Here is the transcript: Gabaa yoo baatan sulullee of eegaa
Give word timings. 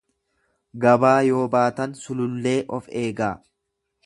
Gabaa 0.85 1.19
yoo 1.27 1.43
baatan 1.57 1.95
sulullee 2.07 2.59
of 2.79 2.93
eegaa 3.05 3.35